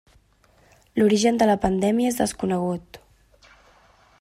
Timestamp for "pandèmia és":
1.67-2.19